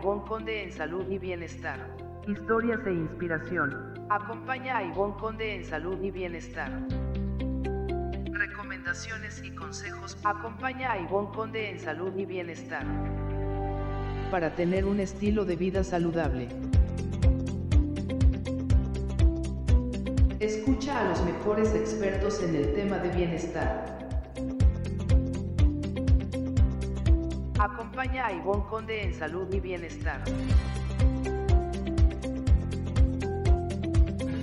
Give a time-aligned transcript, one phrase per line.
[0.00, 1.94] Ivonne Conde en salud y bienestar.
[2.26, 3.92] Historias e inspiración.
[4.08, 6.72] Acompaña a Ivonne Conde en salud y bienestar.
[8.32, 10.16] Recomendaciones y consejos.
[10.24, 12.82] Acompaña a Ivonne Conde en salud y bienestar.
[14.30, 16.48] Para tener un estilo de vida saludable.
[20.38, 23.99] Escucha a los mejores expertos en el tema de bienestar.
[27.62, 30.24] Acompaña a Ivonne Conde en salud y bienestar.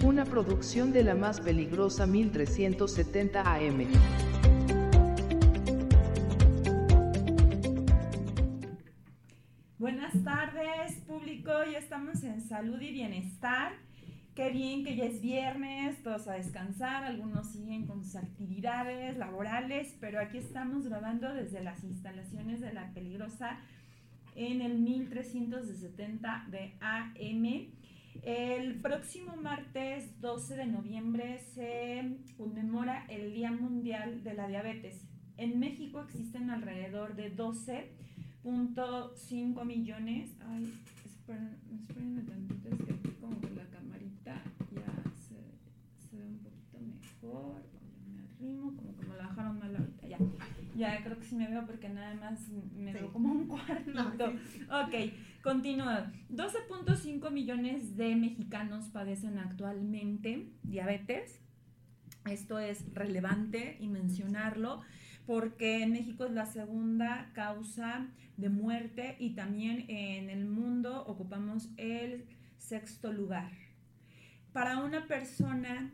[0.04, 3.88] Una producción de la más peligrosa 1370 AM.
[9.80, 11.52] Buenas tardes, público.
[11.72, 13.87] Ya estamos en salud y bienestar.
[14.38, 19.98] Qué bien que ya es viernes, todos a descansar, algunos siguen con sus actividades laborales,
[20.00, 23.58] pero aquí estamos grabando desde las instalaciones de La Peligrosa
[24.36, 27.72] en el 1370 de AM.
[28.22, 35.02] El próximo martes 12 de noviembre se conmemora el Día Mundial de la Diabetes.
[35.38, 40.30] En México existen alrededor de 12.5 millones.
[40.48, 40.72] Ay,
[41.06, 42.97] esperen, espérenme tantito, es que
[46.78, 47.64] poquito mejor.
[48.08, 50.08] Me arrimo, como que me la bajaron mal ahorita.
[50.08, 50.18] Ya,
[50.76, 53.00] ya creo que sí me veo porque nada más me Sí.
[53.00, 54.26] veo como un cuartito.
[54.70, 56.12] Ok, continúa.
[56.30, 61.42] 12.5 millones de mexicanos padecen actualmente diabetes.
[62.26, 64.82] Esto es relevante y mencionarlo
[65.26, 71.70] porque en México es la segunda causa de muerte y también en el mundo ocupamos
[71.78, 72.26] el
[72.58, 73.52] sexto lugar.
[74.54, 75.92] Para una persona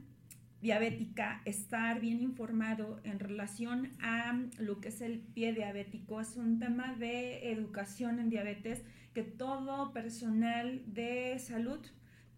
[0.64, 6.58] diabética, estar bien informado en relación a lo que es el pie diabético es un
[6.58, 8.82] tema de educación en diabetes
[9.14, 11.82] que todo personal de salud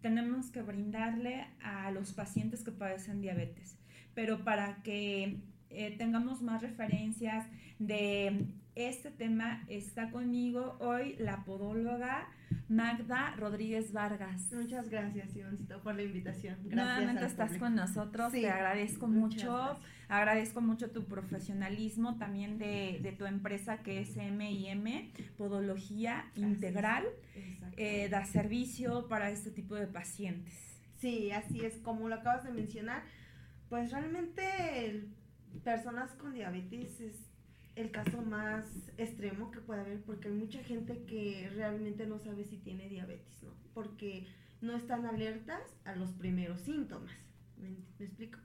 [0.00, 3.78] tenemos que brindarle a los pacientes que padecen diabetes.
[4.12, 5.36] Pero para que
[5.70, 7.46] eh, tengamos más referencias
[7.78, 12.26] de este tema, está conmigo hoy la podóloga
[12.68, 14.50] Magda Rodríguez Vargas.
[14.52, 16.56] Muchas gracias, Ivoncito, por la invitación.
[16.64, 16.74] Gracias.
[16.96, 17.64] Nuevamente estás público.
[17.66, 19.86] con nosotros, Sí, te agradezco mucho, gracias.
[20.08, 26.40] agradezco mucho tu profesionalismo también de, de tu empresa que es M&M, Podología Así.
[26.42, 27.04] Integral,
[27.76, 30.54] eh, da servicio para este tipo de pacientes.
[30.98, 33.02] Sí, así es, como lo acabas de mencionar,
[33.68, 34.42] pues realmente
[34.86, 35.14] el-
[35.62, 37.16] personas con diabetes es
[37.76, 38.66] el caso más
[38.96, 43.42] extremo que puede haber porque hay mucha gente que realmente no sabe si tiene diabetes,
[43.42, 43.50] ¿no?
[43.74, 44.26] Porque
[44.62, 47.12] no están alertas a los primeros síntomas.
[47.58, 47.68] ¿Me,
[48.04, 48.38] explico?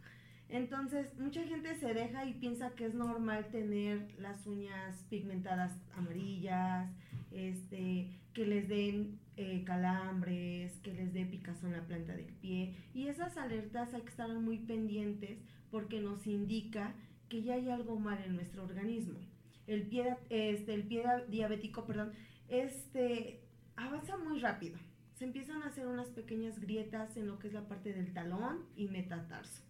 [0.49, 6.91] Entonces, mucha gente se deja y piensa que es normal tener las uñas pigmentadas amarillas,
[7.31, 12.75] este, que les den eh, calambres, que les dé picazón en la planta del pie.
[12.93, 15.39] Y esas alertas hay que estar muy pendientes
[15.71, 16.93] porque nos indica
[17.31, 19.17] que ya hay algo mal en nuestro organismo.
[19.65, 22.11] El pie, este, el pie diabético, perdón,
[22.49, 23.39] este,
[23.77, 24.77] avanza muy rápido.
[25.13, 28.65] Se empiezan a hacer unas pequeñas grietas en lo que es la parte del talón
[28.75, 29.63] y metatarso.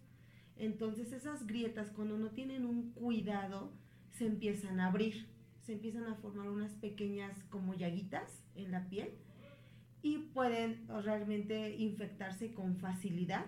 [0.56, 3.70] Entonces esas grietas cuando no tienen un cuidado
[4.10, 5.28] se empiezan a abrir,
[5.60, 9.10] se empiezan a formar unas pequeñas como llaguitas en la piel
[10.02, 13.46] y pueden realmente infectarse con facilidad,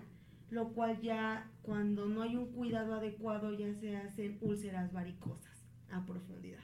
[0.49, 6.05] lo cual ya cuando no hay un cuidado adecuado ya se hacen úlceras varicosas a
[6.05, 6.63] profundidad.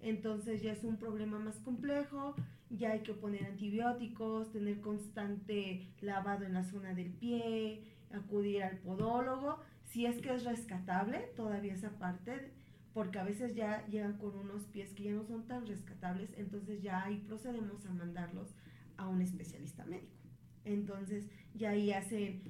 [0.00, 2.34] Entonces ya es un problema más complejo,
[2.70, 8.78] ya hay que poner antibióticos, tener constante lavado en la zona del pie, acudir al
[8.78, 12.52] podólogo, si es que es rescatable todavía esa parte,
[12.94, 16.82] porque a veces ya llegan con unos pies que ya no son tan rescatables, entonces
[16.82, 18.54] ya ahí procedemos a mandarlos
[18.96, 20.12] a un especialista médico.
[20.64, 22.42] Entonces ya ahí hacen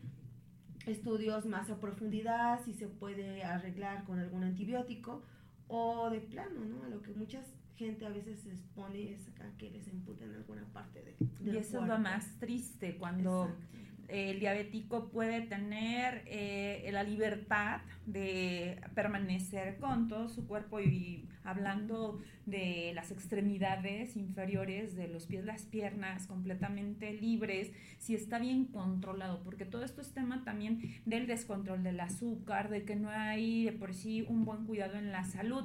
[0.86, 5.22] estudios más a profundidad, si se puede arreglar con algún antibiótico
[5.68, 6.82] o de plano, ¿no?
[6.84, 7.42] A lo que mucha
[7.76, 11.58] gente a veces se expone es a que les imputen alguna parte de, del y
[11.58, 13.66] eso es lo más triste, cuando Exacto.
[14.08, 22.20] El diabético puede tener eh, la libertad de permanecer con todo su cuerpo y hablando
[22.46, 29.42] de las extremidades inferiores de los pies, las piernas completamente libres, si está bien controlado,
[29.42, 33.72] porque todo esto es tema también del descontrol del azúcar, de que no hay de
[33.72, 35.64] por sí un buen cuidado en la salud.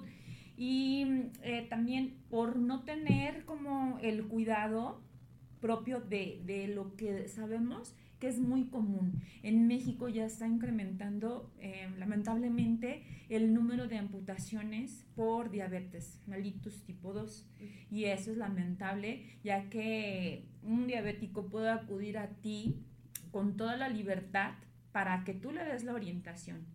[0.59, 1.05] Y
[1.43, 5.01] eh, también por no tener como el cuidado,
[5.59, 9.21] propio de, de lo que sabemos que es muy común.
[9.43, 17.13] En México ya está incrementando eh, lamentablemente el número de amputaciones por diabetes mellitus tipo
[17.13, 17.47] 2
[17.91, 22.83] y eso es lamentable ya que un diabético puede acudir a ti
[23.31, 24.53] con toda la libertad
[24.91, 26.65] para que tú le des la orientación.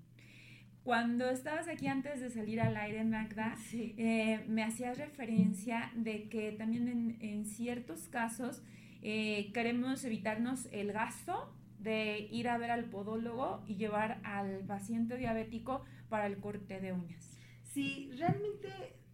[0.85, 6.51] Cuando estabas aquí antes de salir al aire, Magda, eh, me hacías referencia de que
[6.53, 8.63] también en, en ciertos casos
[9.03, 15.17] eh, queremos evitarnos el gasto de ir a ver al podólogo y llevar al paciente
[15.17, 17.37] diabético para el corte de uñas.
[17.65, 18.69] Sí, realmente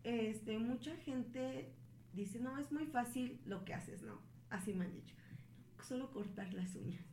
[0.05, 1.73] este, mucha gente
[2.13, 4.21] dice, no, es muy fácil lo que haces, no,
[4.51, 5.15] así me han dicho,
[5.83, 7.05] solo cortar las uñas.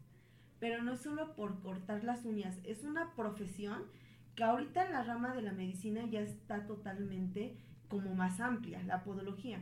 [0.59, 3.83] Pero no solo por cortar las uñas, es una profesión
[4.35, 7.55] que ahorita en la rama de la medicina ya está totalmente
[7.87, 9.59] como más amplia, la podología.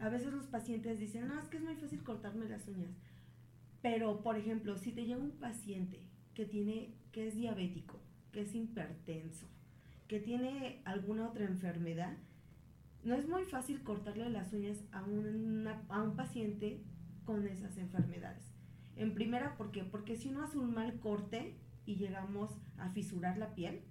[0.00, 2.90] A veces los pacientes dicen, no, es que es muy fácil cortarme las uñas.
[3.82, 6.00] Pero, por ejemplo, si te llega un paciente
[6.34, 8.00] que, tiene, que es diabético,
[8.32, 9.46] que es hipertenso,
[10.08, 12.16] que tiene alguna otra enfermedad,
[13.04, 16.82] no es muy fácil cortarle las uñas a, a un paciente
[17.24, 18.44] con esas enfermedades.
[18.96, 19.84] En primera, ¿por qué?
[19.84, 23.82] Porque si uno hace un mal corte y llegamos a fisurar la piel,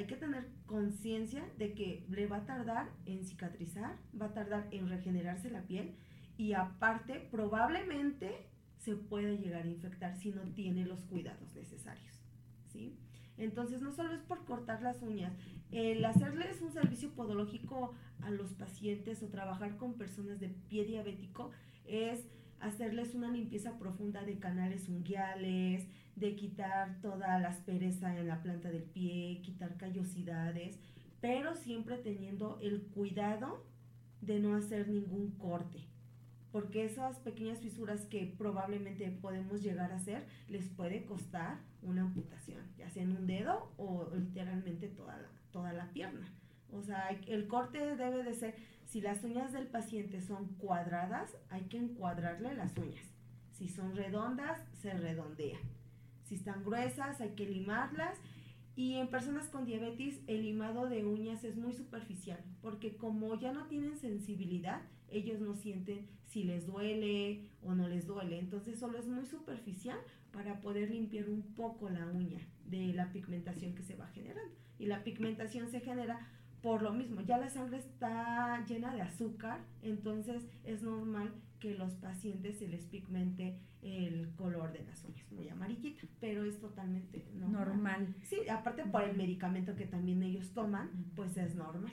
[0.00, 4.66] hay que tener conciencia de que le va a tardar en cicatrizar, va a tardar
[4.70, 5.94] en regenerarse la piel
[6.38, 8.46] y aparte probablemente
[8.78, 12.24] se puede llegar a infectar si no tiene los cuidados necesarios.
[12.68, 12.96] ¿sí?
[13.36, 15.34] Entonces no solo es por cortar las uñas,
[15.70, 17.92] el hacerles un servicio podológico
[18.22, 21.50] a los pacientes o trabajar con personas de pie diabético
[21.84, 22.26] es
[22.58, 25.86] hacerles una limpieza profunda de canales unguiales,
[26.20, 30.78] de quitar toda la aspereza en la planta del pie, quitar callosidades,
[31.20, 33.64] pero siempre teniendo el cuidado
[34.20, 35.80] de no hacer ningún corte,
[36.52, 42.62] porque esas pequeñas fisuras que probablemente podemos llegar a hacer les puede costar una amputación,
[42.76, 46.28] ya sea en un dedo o literalmente toda la, toda la pierna.
[46.72, 51.62] O sea, el corte debe de ser, si las uñas del paciente son cuadradas, hay
[51.62, 53.06] que encuadrarle las uñas.
[53.52, 55.58] Si son redondas, se redondea.
[56.30, 58.16] Si están gruesas, hay que limarlas.
[58.76, 63.52] Y en personas con diabetes, el limado de uñas es muy superficial, porque como ya
[63.52, 68.38] no tienen sensibilidad, ellos no sienten si les duele o no les duele.
[68.38, 69.98] Entonces solo es muy superficial
[70.30, 74.54] para poder limpiar un poco la uña de la pigmentación que se va generando.
[74.78, 76.28] Y la pigmentación se genera
[76.62, 81.94] por lo mismo, ya la sangre está llena de azúcar, entonces es normal que los
[81.94, 88.14] pacientes se les pigmente el color de las uñas, muy amarillita, pero es totalmente normal.
[88.22, 91.92] Sí, aparte por el medicamento que también ellos toman, pues es normal.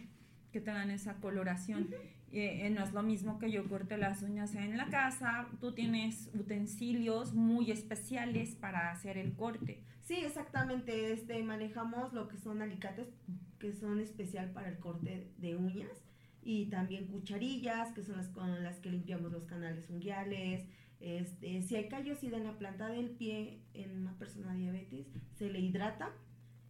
[0.51, 1.87] Que te dan esa coloración.
[2.31, 6.29] Eh, no es lo mismo que yo corte las uñas en la casa, tú tienes
[6.33, 9.81] utensilios muy especiales para hacer el corte.
[10.03, 13.07] Sí, exactamente, este, manejamos lo que son alicates,
[13.59, 16.03] que son especial para el corte de uñas,
[16.43, 20.65] y también cucharillas, que son las con las que limpiamos los canales unguiales,
[20.99, 25.59] este, si hay callosidad en la planta del pie en una persona diabetes, se le
[25.59, 26.11] hidrata.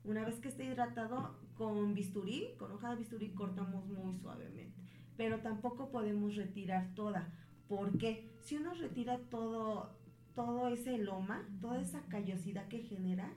[0.04, 4.80] Una vez que esté hidratado, con bisturí, con hoja de bisturí, cortamos muy suavemente.
[5.18, 7.34] Pero tampoco podemos retirar toda.
[7.68, 9.98] porque Si uno retira todo,
[10.36, 13.34] todo ese loma, toda esa callosidad que genera,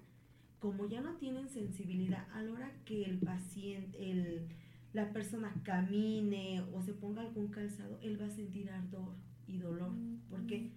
[0.61, 4.49] como ya no tienen sensibilidad, a la hora que el paciente, el,
[4.93, 9.15] la persona camine o se ponga algún calzado, él va a sentir ardor
[9.47, 9.93] y dolor.
[10.29, 10.71] ¿Por qué?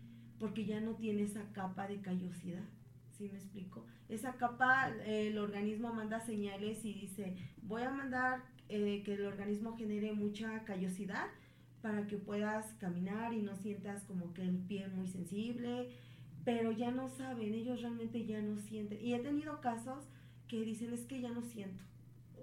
[0.43, 2.65] Porque ya no tiene esa capa de callosidad.
[3.17, 3.85] ¿Sí me explico?
[4.09, 9.77] Esa capa, el organismo manda señales y dice, voy a mandar eh, que el organismo
[9.77, 11.27] genere mucha callosidad
[11.81, 15.91] para que puedas caminar y no sientas como que el pie muy sensible,
[16.43, 18.99] pero ya no saben, ellos realmente ya no sienten.
[19.01, 20.09] Y he tenido casos
[20.49, 21.85] que dicen, es que ya no siento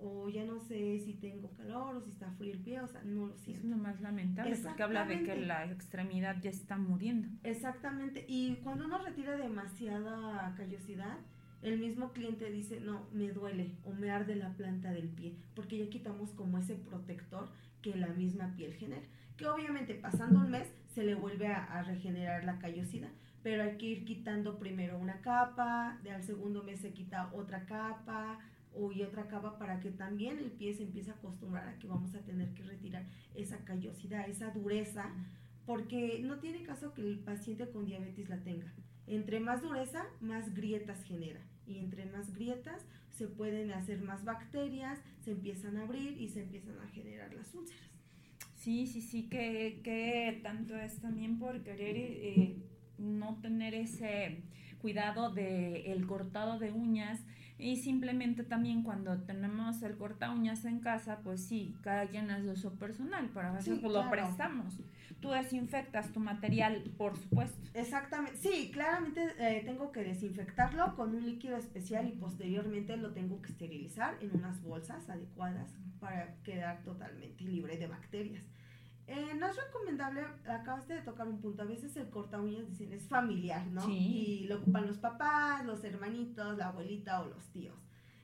[0.03, 3.03] o ya no sé si tengo calor o si está frío el pie, o sea,
[3.03, 3.67] no lo siento.
[3.67, 7.29] Es lo más lamentable porque habla de que la extremidad ya está muriendo.
[7.43, 11.19] Exactamente, y cuando uno retira demasiada callosidad,
[11.63, 15.79] el mismo cliente dice, no, me duele o me arde la planta del pie, porque
[15.79, 17.51] ya quitamos como ese protector
[17.83, 21.83] que la misma piel genera, que obviamente pasando un mes se le vuelve a, a
[21.83, 23.11] regenerar la callosidad,
[23.43, 27.65] pero hay que ir quitando primero una capa, de al segundo mes se quita otra
[27.65, 28.39] capa,
[28.93, 32.15] y otra capa para que también el pie se empiece a acostumbrar a que vamos
[32.15, 35.11] a tener que retirar esa callosidad, esa dureza,
[35.67, 38.73] porque no tiene caso que el paciente con diabetes la tenga.
[39.07, 41.41] Entre más dureza, más grietas genera.
[41.67, 46.43] Y entre más grietas, se pueden hacer más bacterias, se empiezan a abrir y se
[46.43, 47.91] empiezan a generar las úlceras.
[48.55, 52.57] Sí, sí, sí, que, que tanto es también por querer eh,
[52.99, 54.43] no tener ese
[54.81, 57.21] cuidado del el cortado de uñas
[57.61, 62.45] y simplemente también cuando tenemos el corta uñas en casa, pues sí, cada quien es
[62.45, 64.79] de uso personal, para eso pues lo prestamos.
[65.21, 67.59] Tú desinfectas tu material, por supuesto.
[67.75, 73.41] Exactamente, sí, claramente eh, tengo que desinfectarlo con un líquido especial y posteriormente lo tengo
[73.43, 78.45] que esterilizar en unas bolsas adecuadas para quedar totalmente libre de bacterias.
[79.13, 82.93] Eh, no es recomendable, acabaste de tocar un punto, a veces el corta uñas dicen
[82.93, 83.81] es familiar, ¿no?
[83.81, 83.93] Sí.
[83.93, 87.77] Y lo ocupan los papás, los hermanitos, la abuelita o los tíos.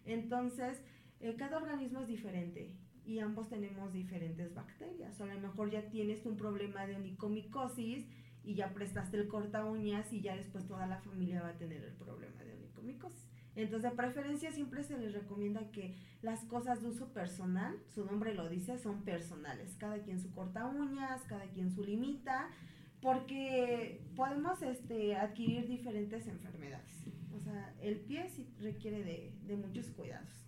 [0.05, 0.81] Entonces,
[1.19, 5.21] eh, cada organismo es diferente y ambos tenemos diferentes bacterias.
[5.21, 8.07] O a lo mejor ya tienes un problema de onicomicosis
[8.45, 11.83] y ya prestaste el corta uñas y ya después toda la familia va a tener
[11.83, 13.25] el problema de onicomicosis.
[13.57, 18.35] Entonces, de preferencia siempre se les recomienda que las cosas de uso personal, su nombre
[18.35, 19.75] lo dice, son personales.
[19.79, 22.51] Cada quien su corta uñas, cada quien su limita,
[23.01, 27.07] porque podemos este, adquirir diferentes enfermedades.
[27.35, 30.46] O sea, el pie sí requiere de, de muchos cuidados.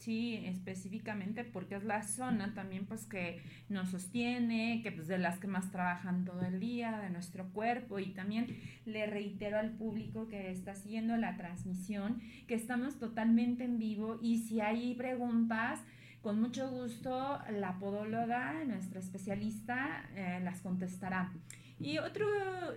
[0.00, 5.38] Sí, específicamente porque es la zona también pues que nos sostiene, que pues de las
[5.38, 8.46] que más trabajan todo el día, de nuestro cuerpo y también
[8.86, 14.38] le reitero al público que está siguiendo la transmisión que estamos totalmente en vivo y
[14.38, 15.80] si hay preguntas,
[16.22, 21.30] con mucho gusto la podóloga, nuestra especialista, eh, las contestará.
[21.78, 22.26] Y otro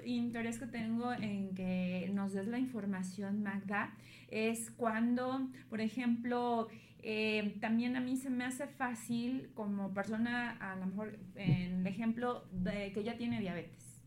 [0.05, 3.93] interés que tengo en que nos des la información, Magda,
[4.29, 6.69] es cuando, por ejemplo,
[7.05, 11.87] eh, también a mí se me hace fácil como persona, a lo mejor en el
[11.87, 14.01] ejemplo de que ya tiene diabetes,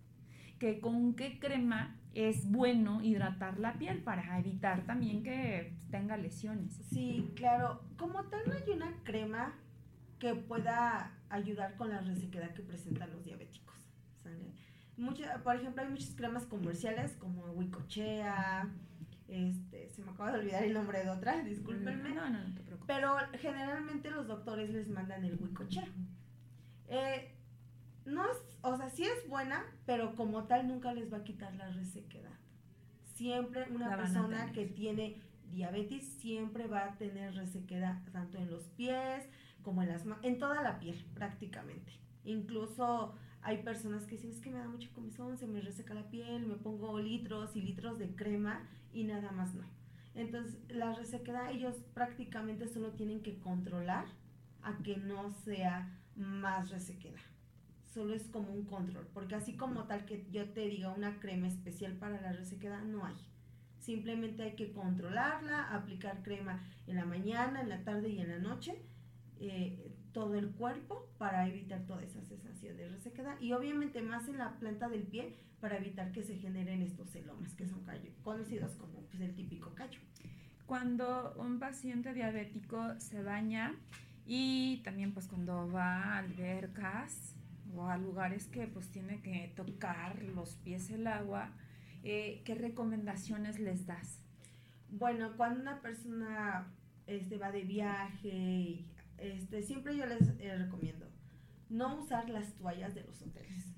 [0.59, 6.73] que con qué crema es bueno hidratar la piel para evitar también que tenga lesiones.
[6.89, 7.83] Sí, claro.
[7.99, 9.53] Como tal no hay una crema
[10.19, 13.77] que pueda ayudar con la resequedad que presentan los diabéticos.
[14.97, 18.71] Mucha, por ejemplo, hay muchas cremas comerciales como Wicochea,
[19.29, 22.15] este, se me acaba de olvidar el nombre de otra, discúlpenme.
[22.15, 22.66] No, no, no.
[22.87, 25.89] Pero generalmente los doctores les mandan el huicochea.
[26.89, 27.35] Eh,
[28.05, 31.55] no es, o sea, sí es buena, pero como tal nunca les va a quitar
[31.55, 32.39] la resequedad.
[33.15, 39.25] Siempre una persona que tiene diabetes siempre va a tener resequedad tanto en los pies
[39.63, 41.93] como en las en toda la piel prácticamente.
[42.25, 46.11] Incluso hay personas que dicen, es que me da mucha comezón, se me reseca la
[46.11, 49.65] piel, me pongo litros y litros de crema y nada más no.
[50.17, 54.07] Entonces, la resequedad ellos prácticamente solo tienen que controlar
[54.63, 57.21] a que no sea más resequedad.
[57.85, 61.47] Solo es como un control, porque así como tal que yo te diga una crema
[61.47, 63.15] especial para la resequedad, no hay.
[63.79, 68.39] Simplemente hay que controlarla, aplicar crema en la mañana, en la tarde y en la
[68.39, 68.75] noche,
[69.39, 74.39] eh, todo el cuerpo para evitar toda esa sensación de resequedad y obviamente más en
[74.39, 77.85] la planta del pie para evitar que se generen estos celomas que son
[78.23, 80.01] conocidos como pues, el típico callo.
[80.65, 83.75] Cuando un paciente diabético se baña
[84.25, 87.35] y también pues cuando va a albercas
[87.75, 91.53] o a lugares que pues tiene que tocar los pies el agua,
[92.05, 94.23] eh, ¿qué recomendaciones les das?
[94.89, 96.73] Bueno, cuando una persona
[97.07, 101.07] este, va de viaje y este, siempre yo les eh, recomiendo
[101.69, 103.75] no usar las toallas de los hoteles.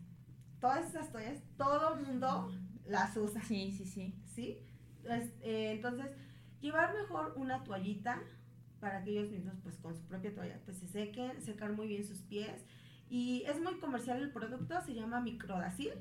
[0.61, 2.53] Todas esas toallas, todo el mundo
[2.87, 3.43] las usa.
[3.43, 4.15] Sí, sí, sí.
[4.27, 4.59] ¿Sí?
[5.43, 6.07] Eh, entonces,
[6.61, 8.21] llevar mejor una toallita
[8.81, 12.05] para que ellos mismos, pues con su propia toalla, pues se sequen, secar muy bien
[12.05, 12.65] sus pies.
[13.09, 15.93] Y es muy comercial el producto, se llama Microdacil.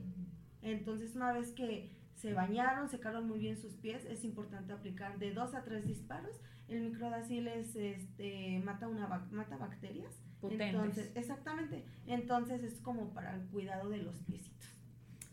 [0.61, 5.33] Entonces, una vez que se bañaron, secaron muy bien sus pies, es importante aplicar de
[5.33, 10.21] dos a tres disparos el microdacil es, este, mata, una, mata bacterias.
[10.41, 10.67] Potentes.
[10.67, 11.85] Entonces, exactamente.
[12.05, 14.73] Entonces es como para el cuidado de los piecitos.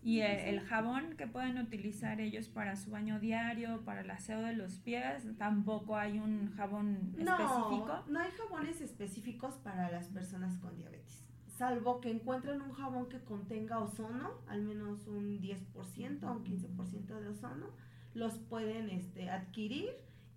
[0.03, 4.53] ¿Y el, jabón que pueden utilizar ellos para su baño diario, para el aseo de
[4.53, 5.25] los pies?
[5.39, 7.87] ¿Tampoco hay un jabón específico?
[7.87, 11.25] No, no hay jabones específicos para las personas con diabetes.
[11.57, 17.21] Salvo que encuentren un jabón que contenga ozono, al menos un 10% o un 15%
[17.21, 17.71] de ozono,
[18.13, 19.91] los pueden este, adquirir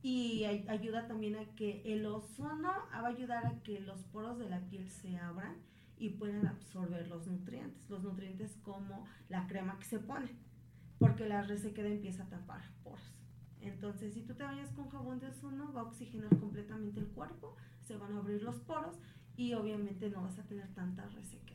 [0.03, 4.47] y ayuda también a que el ozono va a ayudar a que los poros de
[4.47, 5.55] la piel se abran
[5.97, 10.35] y puedan absorber los nutrientes, los nutrientes como la crema que se pone,
[10.99, 13.01] porque la resequedad empieza a tapar poros.
[13.59, 17.55] Entonces, si tú te bañas con jabón de ozono, va a oxigenar completamente el cuerpo,
[17.81, 18.99] se van a abrir los poros
[19.37, 21.47] y obviamente no vas a tener tanta resequedad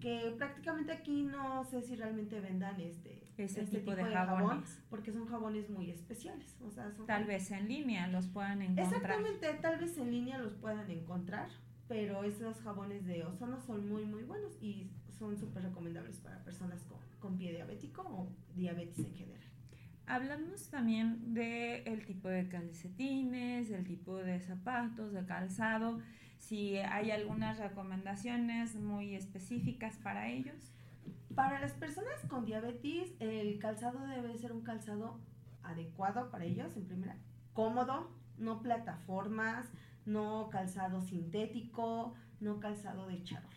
[0.00, 5.12] que prácticamente aquí no sé si realmente vendan este, Ese este tipo, de, jabón, porque
[5.12, 6.56] son jabones muy especiales.
[6.60, 8.86] O sea, tal vez en línea los puedan encontrar.
[8.86, 11.48] Exactamente, tal vez en línea los puedan encontrar,
[11.88, 16.82] pero esos jabones de ozono son muy muy buenos y son súper recomendables para personas
[16.84, 19.42] con, con pie diabético o diabetes en general.
[20.08, 26.00] Hablamos también del tipo de calcetines, del tipo de zapatos, de calzado,
[26.38, 30.72] si hay algunas recomendaciones muy específicas para ellos.
[31.34, 35.18] Para las personas con diabetes, el calzado debe ser un calzado
[35.62, 37.16] adecuado para ellos, en primera,
[37.52, 39.66] cómodo, no plataformas,
[40.04, 43.50] no calzado sintético, no calzado de charol.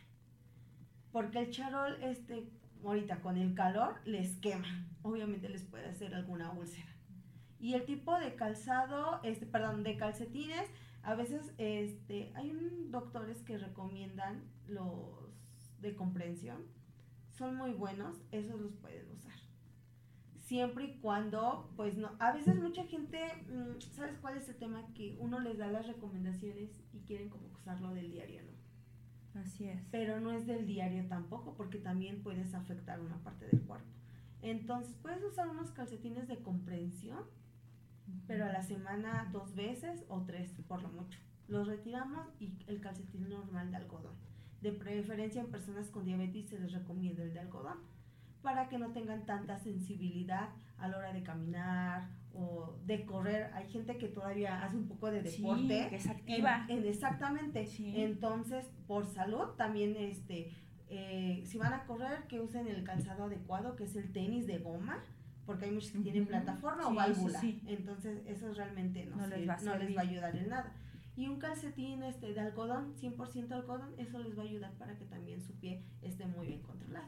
[1.12, 2.50] Porque el charol, este,
[2.84, 4.68] ahorita con el calor, les quema.
[5.02, 6.90] Obviamente les puede hacer alguna úlcera.
[7.60, 10.70] Y el tipo de calzado, este, perdón, de calcetines,
[11.04, 15.30] a veces este, hay un, doctores que recomiendan los
[15.80, 16.66] de comprensión.
[17.32, 19.34] Son muy buenos, esos los pueden usar.
[20.38, 24.88] Siempre y cuando, pues no, a veces mucha gente, mm, ¿sabes cuál es el tema?
[24.94, 29.40] Que uno les da las recomendaciones y quieren como usarlo del diario, ¿no?
[29.42, 29.80] Así es.
[29.92, 33.88] Pero no es del diario tampoco, porque también puedes afectar una parte del cuerpo.
[34.42, 37.24] Entonces, puedes usar unos calcetines de comprensión,
[38.28, 41.20] pero a la semana dos veces o tres, por lo mucho.
[41.48, 44.16] Los retiramos y el calcetín normal de algodón.
[44.62, 47.78] De preferencia en personas con diabetes se les recomienda el de algodón
[48.42, 53.52] para que no tengan tanta sensibilidad a la hora de caminar o de correr.
[53.54, 55.84] Hay gente que todavía hace un poco de deporte.
[55.84, 56.66] Sí, que se activa.
[56.70, 57.68] En, exactamente.
[57.80, 60.52] Entonces, por salud, también este,
[60.90, 64.60] eh, si van a correr, que usen el calzado adecuado, que es el tenis de
[64.60, 65.04] goma,
[65.50, 67.42] porque hay muchos que tienen plataforma o válvula.
[67.66, 70.72] Entonces, eso realmente no, les, va no les va a ayudar en nada.
[71.18, 75.06] Y un calcetín este, de algodón, 100% algodón, eso les va a ayudar para que
[75.06, 77.08] también su pie esté muy bien controlado.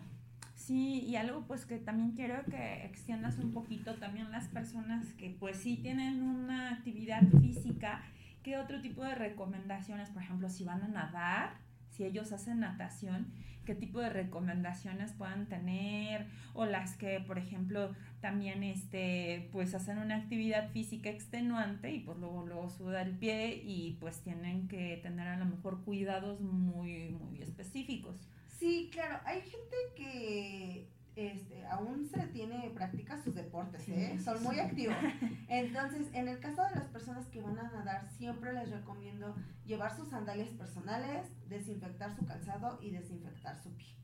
[0.55, 5.29] Sí, y algo pues que también quiero que extiendas un poquito también las personas que
[5.39, 8.01] pues sí tienen una actividad física,
[8.41, 11.57] ¿qué otro tipo de recomendaciones, por ejemplo, si van a nadar,
[11.91, 13.27] si ellos hacen natación,
[13.71, 19.97] qué tipo de recomendaciones puedan tener o las que, por ejemplo, también este pues hacen
[19.97, 24.99] una actividad física extenuante y pues luego luego suda el pie y pues tienen que
[25.01, 28.17] tener a lo mejor cuidados muy muy específicos.
[28.59, 34.17] Sí, claro, hay gente que este, aún se tiene, practica sus deportes, ¿eh?
[34.23, 34.95] son muy activos.
[35.49, 39.35] Entonces, en el caso de las personas que van a nadar, siempre les recomiendo
[39.65, 43.95] llevar sus sandalias personales, desinfectar su calzado y desinfectar su pie.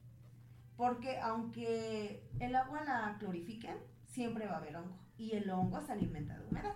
[0.75, 5.93] Porque aunque el agua la clorifiquen, siempre va a haber hongo y el hongo se
[5.93, 6.75] alimenta de humedad.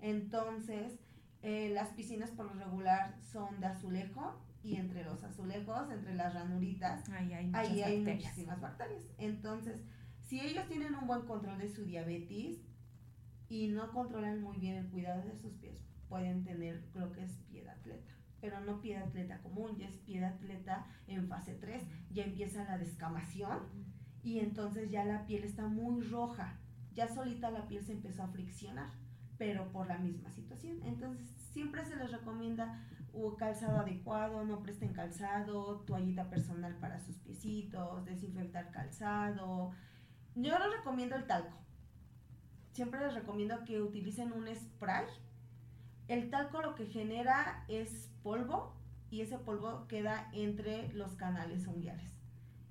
[0.00, 0.98] Entonces,
[1.42, 6.32] eh, las piscinas por lo regular son de azulejo y entre los azulejos, entre las
[6.32, 9.04] ranuritas, ahí hay, ahí hay muchísimas bacterias.
[9.18, 9.84] Entonces,
[10.22, 12.64] si ellos tienen un buen control de su diabetes
[13.50, 17.32] y no controlan muy bien el cuidado de sus pies, pueden tener lo que es
[17.50, 18.10] pie de atleta.
[18.40, 22.24] Pero no pie de atleta común, ya es pie de atleta en fase 3, ya
[22.24, 23.58] empieza la descamación
[24.22, 26.58] y entonces ya la piel está muy roja,
[26.94, 28.90] ya solita la piel se empezó a friccionar,
[29.36, 30.78] pero por la misma situación.
[30.84, 32.82] Entonces siempre se les recomienda
[33.38, 39.72] calzado adecuado, no presten calzado, toallita personal para sus piecitos, desinfectar calzado.
[40.34, 41.56] Yo les recomiendo el talco.
[42.72, 45.06] Siempre les recomiendo que utilicen un spray.
[46.08, 48.74] El talco lo que genera es polvo
[49.10, 52.12] y ese polvo queda entre los canales unguiales.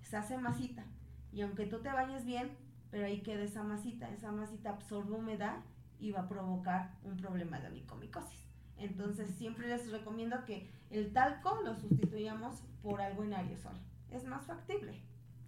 [0.02, 0.86] Se hace masita
[1.32, 2.58] y aunque tú te bañes bien,
[2.92, 5.64] pero ahí queda esa masita, esa masita absorbe humedad
[6.00, 8.53] y va a provocar un problema de onicomicosis.
[8.78, 13.78] Entonces siempre les recomiendo que el talco lo sustituyamos por algo en aerosol.
[14.12, 15.02] Es más factible.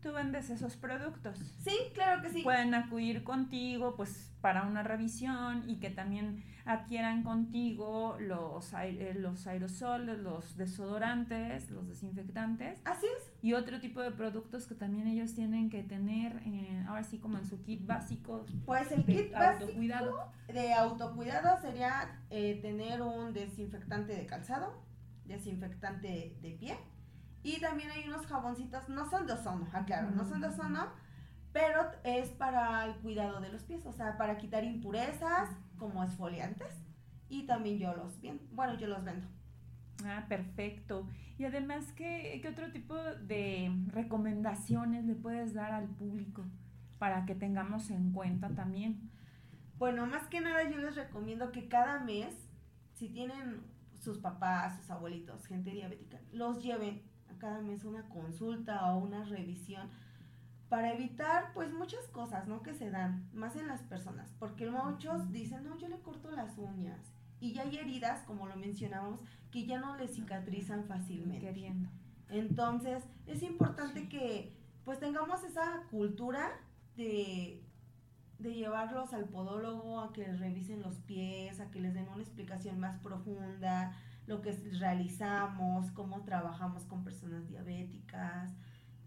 [0.05, 1.39] ¿Tú vendes esos productos?
[1.63, 2.43] Sí, claro que sí.
[2.43, 9.47] Pueden acudir contigo pues para una revisión y que también adquieran contigo los, eh, los
[9.47, 12.79] aerosoles, los desodorantes, los desinfectantes.
[12.85, 13.31] Así es.
[13.41, 17.39] Y otro tipo de productos que también ellos tienen que tener, eh, ahora sí como
[17.39, 18.45] en su kit básico.
[18.63, 20.31] Pues el kit autocuidado.
[20.47, 24.85] de autocuidado sería eh, tener un desinfectante de calzado,
[25.25, 26.77] desinfectante de pie.
[27.45, 30.87] Y también hay unos jaboncitos, no son de ozono, aclaro, no son de ozono,
[31.53, 36.73] pero es para el cuidado de los pies, o sea, para quitar impurezas como esfoliantes
[37.29, 39.27] y también yo los bien, bueno, yo los vendo.
[40.03, 41.07] Ah, perfecto.
[41.37, 46.43] Y además, ¿qué, ¿qué, otro tipo de recomendaciones le puedes dar al público
[46.97, 49.11] para que tengamos en cuenta también?
[49.77, 52.49] Bueno, más que nada yo les recomiendo que cada mes,
[52.95, 53.61] si tienen
[53.93, 57.03] sus papás, sus abuelitos, gente diabética, los lleven
[57.35, 59.89] cada mes una consulta o una revisión
[60.69, 62.61] para evitar pues muchas cosas, ¿no?
[62.63, 66.57] Que se dan, más en las personas, porque muchos dicen, no, yo le corto las
[66.57, 66.99] uñas
[67.39, 69.19] y ya hay heridas, como lo mencionábamos,
[69.51, 71.45] que ya no le cicatrizan fácilmente.
[71.45, 71.89] Queriendo.
[72.29, 76.51] Entonces, es importante que pues tengamos esa cultura
[76.95, 77.63] de,
[78.39, 82.21] de llevarlos al podólogo, a que les revisen los pies, a que les den una
[82.21, 83.95] explicación más profunda,
[84.27, 88.53] lo que realizamos, cómo trabajamos con personas diabéticas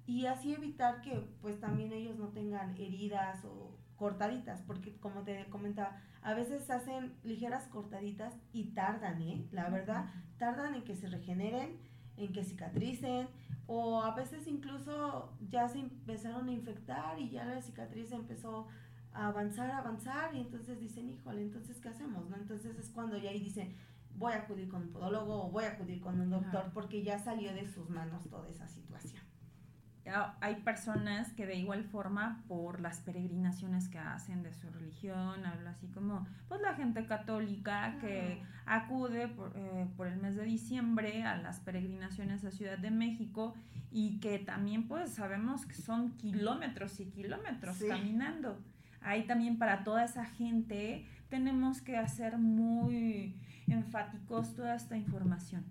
[0.07, 5.45] y así evitar que pues también ellos no tengan heridas o cortaditas, porque como te
[5.51, 9.47] comentaba, a veces hacen ligeras cortaditas y tardan, ¿eh?
[9.51, 10.07] La verdad,
[10.39, 11.79] tardan en que se regeneren,
[12.17, 13.29] en que cicatricen,
[13.67, 18.69] o a veces incluso ya se empezaron a infectar y ya la cicatriz empezó
[19.13, 22.31] a avanzar, avanzar, y entonces dicen, híjole, entonces, ¿qué hacemos?
[22.31, 22.37] ¿no?
[22.37, 23.77] Entonces es cuando ya ahí dicen,
[24.19, 27.19] voy a acudir con un podólogo o voy a acudir con un doctor, porque ya
[27.19, 29.23] salió de sus manos toda esa situación.
[30.41, 35.69] Hay personas que de igual forma por las peregrinaciones que hacen de su religión, hablo
[35.69, 41.25] así como pues la gente católica que acude por, eh, por, el mes de diciembre
[41.25, 43.55] a las peregrinaciones a Ciudad de México
[43.91, 48.59] y que también pues sabemos que son kilómetros y kilómetros caminando.
[49.01, 53.37] Ahí también para toda esa gente tenemos que hacer muy
[53.73, 55.65] enfáticos toda esta información.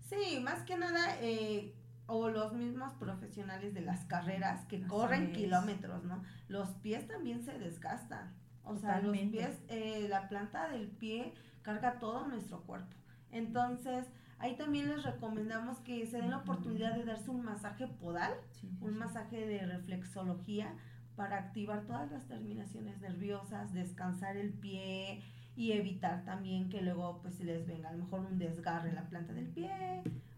[0.00, 1.74] Sí, más que nada eh,
[2.06, 6.22] o los mismos profesionales de las carreras que corren kilómetros, ¿no?
[6.48, 8.32] Los pies también se desgastan.
[8.64, 12.94] O sea, los pies, eh, la planta del pie carga todo nuestro cuerpo.
[13.30, 14.06] Entonces,
[14.38, 18.32] ahí también les recomendamos que se den la oportunidad de darse un masaje podal,
[18.80, 20.74] un masaje de reflexología
[21.16, 25.22] para activar todas las terminaciones nerviosas, descansar el pie
[25.58, 29.08] y evitar también que luego pues les venga a lo mejor un desgarre en la
[29.08, 29.68] planta del pie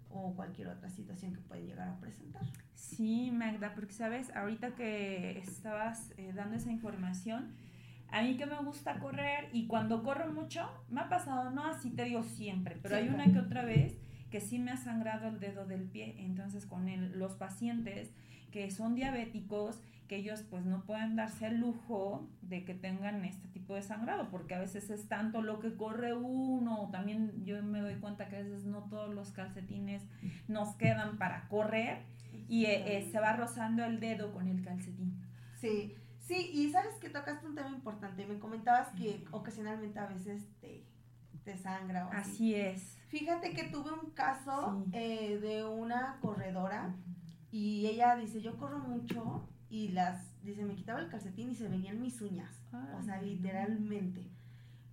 [0.08, 2.42] o cualquier otra situación que puede llegar a presentar.
[2.74, 7.52] Sí, Magda, porque sabes, ahorita que estabas eh, dando esa información,
[8.08, 11.90] a mí que me gusta correr y cuando corro mucho, me ha pasado, no así
[11.90, 13.98] te digo siempre, pero hay una que otra vez
[14.30, 18.10] que sí me ha sangrado el dedo del pie, entonces con el, los pacientes
[18.50, 23.46] que son diabéticos que ellos pues no pueden darse el lujo de que tengan este
[23.46, 27.80] tipo de sangrado, porque a veces es tanto lo que corre uno, también yo me
[27.80, 30.02] doy cuenta que a veces no todos los calcetines
[30.48, 32.02] nos quedan para correr
[32.48, 35.16] y eh, eh, se va rozando el dedo con el calcetín.
[35.54, 40.44] Sí, sí, y sabes que tocaste un tema importante, me comentabas que ocasionalmente a veces
[40.60, 40.89] te,
[41.50, 42.06] te sangra.
[42.06, 42.30] O así.
[42.30, 42.98] así es.
[43.08, 46.94] Fíjate que tuve un caso eh, de una corredora
[47.50, 51.68] y ella dice, yo corro mucho y las, dice, me quitaba el calcetín y se
[51.68, 52.62] venían mis uñas,
[52.98, 54.30] o sea, literalmente.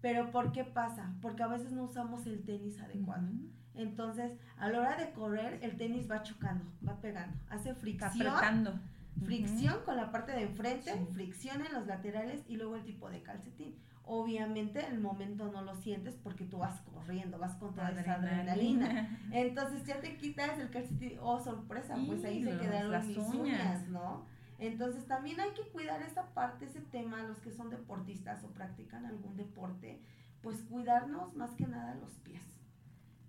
[0.01, 1.13] Pero ¿por qué pasa?
[1.21, 3.27] Porque a veces no usamos el tenis adecuado.
[3.75, 8.27] Entonces, a la hora de correr, el tenis va chocando, va pegando, hace fricción.
[8.27, 8.79] Apretando.
[9.23, 13.21] Fricción con la parte de enfrente, fricción en los laterales y luego el tipo de
[13.21, 13.75] calcetín.
[14.09, 19.19] Obviamente el momento no lo sientes porque tú vas corriendo, vas con toda esa adrenalina.
[19.31, 23.87] Entonces ya te quitas el calcetín, oh sorpresa, pues ahí se quedaron las mis uñas,
[23.89, 24.25] ¿no?
[24.59, 29.05] Entonces también hay que cuidar esa parte, ese tema, los que son deportistas o practican
[29.05, 30.01] algún deporte,
[30.41, 32.41] pues cuidarnos más que nada los pies.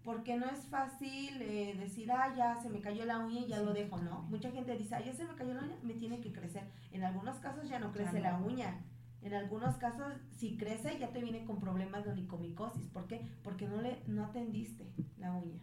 [0.04, 3.60] Porque no es fácil eh, decir, ah, ya se me cayó la uña y ya
[3.60, 4.22] lo dejo, ¿no?
[4.22, 6.62] Mucha gente dice, ah, ya se me cayó la uña, me tiene que crecer.
[6.92, 8.80] En algunos casos ya no crece la uña.
[9.22, 12.86] En algunos casos, si crece, ya te viene con problemas de onicomicosis.
[12.88, 13.28] ¿Por qué?
[13.42, 15.60] Porque no, le, no atendiste la uña.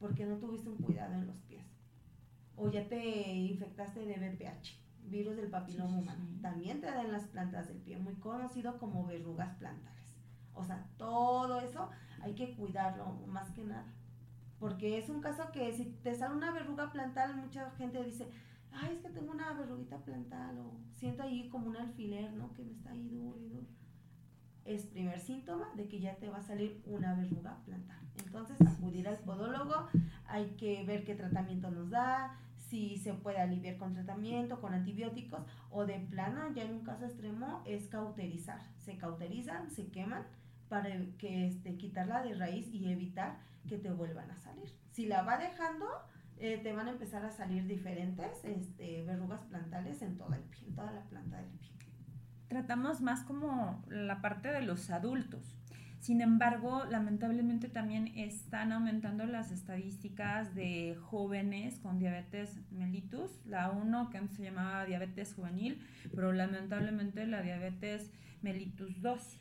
[0.00, 1.64] Porque no tuviste un cuidado en los pies.
[2.56, 6.26] O ya te infectaste de BPH virus del papiloma humano.
[6.40, 10.02] También te da en las plantas del pie, muy conocido como verrugas plantales.
[10.54, 11.88] O sea, todo eso
[12.22, 13.86] hay que cuidarlo más que nada.
[14.58, 18.28] Porque es un caso que si te sale una verruga plantal, mucha gente dice,
[18.74, 22.52] ay, es que tengo una verruguita plantal o siento ahí como un alfiler, ¿no?
[22.54, 23.66] Que me está ahí duro y duro.
[24.64, 27.98] Es primer síntoma de que ya te va a salir una verruga plantal.
[28.24, 29.88] Entonces, acudir al podólogo,
[30.26, 35.42] hay que ver qué tratamiento nos da, si se puede aliviar con tratamiento, con antibióticos,
[35.70, 38.62] o de plano, ya en un caso extremo, es cauterizar.
[38.78, 40.24] Se cauterizan, se queman
[40.68, 44.72] para que este, quitarla de raíz y evitar que te vuelvan a salir.
[44.90, 45.86] Si la va dejando,
[46.42, 50.68] eh, te van a empezar a salir diferentes este, verrugas plantales en toda, el pie,
[50.68, 51.70] en toda la planta del pie.
[52.48, 55.56] Tratamos más como la parte de los adultos
[56.02, 64.10] sin embargo, lamentablemente también están aumentando las estadísticas de jóvenes con diabetes mellitus, la 1
[64.10, 65.80] que antes se llamaba diabetes juvenil,
[66.12, 68.10] pero lamentablemente la diabetes
[68.42, 69.38] mellitus 2.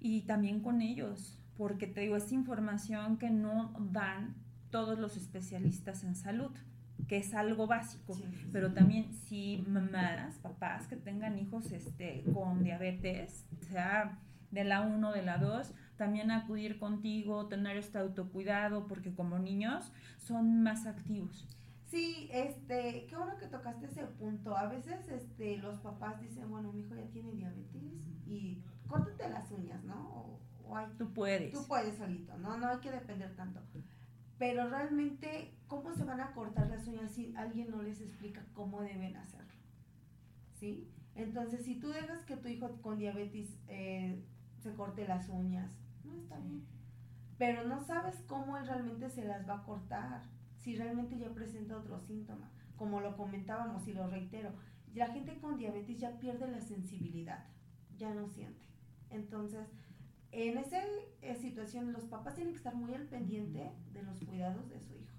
[0.00, 4.34] Y también con ellos, porque te digo, es información que no dan
[4.74, 6.50] todos los especialistas en salud
[7.06, 8.18] que es algo básico,
[8.50, 14.18] pero también si mamás, papás que tengan hijos este, con diabetes, sea
[14.50, 19.92] de la 1, de la 2, también acudir contigo, tener este autocuidado, porque como niños
[20.18, 21.46] son más activos.
[21.86, 24.56] Sí, este, qué bueno que tocaste ese punto.
[24.56, 27.92] A veces este, los papás dicen, bueno, mi hijo ya tiene diabetes
[28.26, 30.40] y córtate las uñas, ¿no?
[30.66, 31.52] O, tú puedes.
[31.52, 32.56] Tú puedes solito, ¿no?
[32.58, 33.60] No hay que depender tanto.
[34.38, 38.82] Pero realmente, ¿cómo se van a cortar las uñas si alguien no les explica cómo
[38.82, 39.52] deben hacerlo?
[40.54, 40.90] ¿Sí?
[41.14, 44.24] Entonces, si tú dejas que tu hijo con diabetes eh,
[44.58, 45.70] se corte las uñas,
[46.04, 46.64] no está bien.
[47.38, 50.22] Pero no sabes cómo él realmente se las va a cortar,
[50.56, 52.50] si realmente ya presenta otro síntoma.
[52.76, 54.50] Como lo comentábamos y lo reitero,
[54.94, 57.44] la gente con diabetes ya pierde la sensibilidad,
[57.96, 58.66] ya no siente.
[59.10, 59.68] Entonces,
[60.34, 60.82] en esa
[61.22, 64.94] eh, situación los papás tienen que estar muy al pendiente de los cuidados de su
[64.94, 65.14] hijo.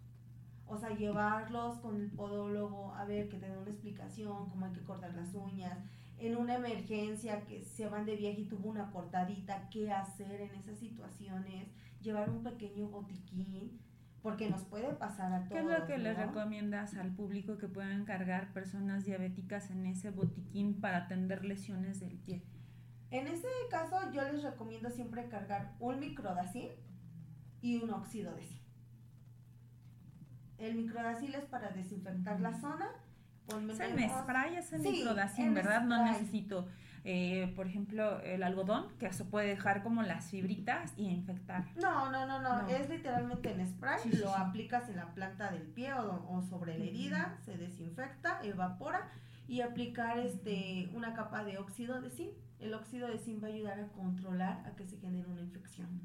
[0.68, 4.74] O sea, llevarlos con el podólogo a ver que te den una explicación, cómo hay
[4.74, 5.78] que cortar las uñas.
[6.18, 10.52] En una emergencia que se van de viaje y tuvo una cortadita, qué hacer en
[10.56, 11.70] esas situaciones.
[12.02, 13.80] Llevar un pequeño botiquín,
[14.22, 15.52] porque nos puede pasar a todos.
[15.52, 20.10] ¿Qué es lo que le recomiendas al público que puedan cargar personas diabéticas en ese
[20.10, 22.44] botiquín para atender lesiones del pie?
[23.16, 26.70] En ese caso, yo les recomiendo siempre cargar un microdacil
[27.62, 28.62] y un óxido de zinc.
[30.58, 32.90] El microdacil es para desinfectar la zona.
[33.70, 35.84] Es el spray, es el microdacil, ¿verdad?
[35.84, 36.68] No necesito,
[37.06, 41.68] eh, por ejemplo, el algodón, que se puede dejar como las fibritas y infectar.
[41.78, 45.94] No, no, no, no, es literalmente en spray, lo aplicas en la planta del pie
[45.94, 49.10] o, sobre la herida, se desinfecta, evapora
[49.48, 52.45] y aplicar este una capa de óxido de zinc.
[52.60, 56.02] El óxido de zinc va a ayudar a controlar a que se genere una infección.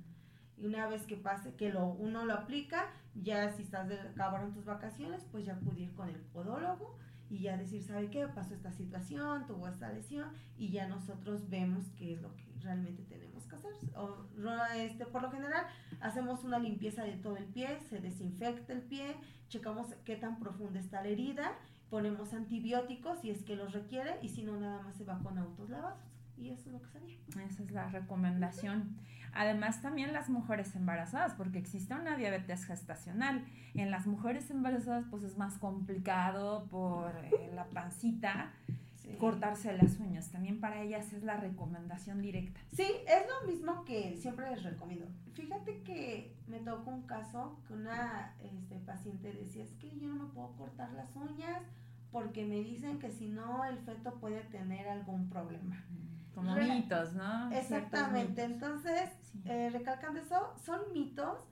[0.57, 4.53] Y una vez que pase, que lo, uno lo aplica, ya si estás de, acabaron
[4.53, 6.99] tus vacaciones, pues ya acudir con el podólogo
[7.31, 8.27] y ya decir, ¿sabe qué?
[8.27, 13.05] Pasó esta situación, tuvo esta lesión y ya nosotros vemos qué es lo que realmente
[13.05, 13.73] tenemos que hacer.
[13.97, 14.27] O,
[14.77, 15.65] este, por lo general,
[16.01, 19.17] hacemos una limpieza de todo el pie, se desinfecta el pie,
[19.49, 21.57] checamos qué tan profunda está la herida,
[21.89, 25.39] ponemos antibióticos si es que los requiere y si no, nada más se va con
[25.39, 26.01] autos lavados.
[26.41, 27.19] Y eso es lo que sería.
[27.47, 28.97] Esa es la recomendación.
[29.33, 33.45] Además, también las mujeres embarazadas, porque existe una diabetes gestacional.
[33.75, 38.53] En las mujeres embarazadas, pues es más complicado por eh, la pancita.
[39.19, 40.31] cortarse las uñas.
[40.31, 42.61] También para ellas es la recomendación directa.
[42.73, 45.07] Sí, es lo mismo que siempre les recomiendo.
[45.35, 50.25] Fíjate que me tocó un caso que una este, paciente decía, es que yo no
[50.25, 51.63] me puedo cortar las uñas
[52.13, 55.85] porque me dicen que si no el feto puede tener algún problema.
[56.35, 57.51] Como mitos, ¿no?
[57.53, 58.45] Exactamente.
[58.45, 59.11] Entonces,
[59.45, 61.49] eh, recalcando eso, son mitos